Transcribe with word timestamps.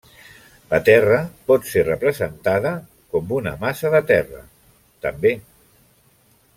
La 0.69 0.77
terra 0.87 1.17
pot 1.51 1.67
ser 1.73 1.83
representada 1.89 2.71
com 3.15 3.35
una 3.41 3.53
massa 3.67 3.95
de 3.97 4.03
terra 4.15 4.45
també. 5.07 5.35